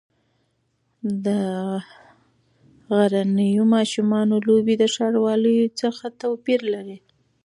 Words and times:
د 1.25 1.27
غرنیو 2.93 3.63
ماشومانو 3.75 4.35
لوبې 4.47 4.75
د 4.79 4.83
ښاروالۍ 4.93 5.59
څخه 5.81 6.05
توپیر 6.21 6.59
لري. 6.73 6.97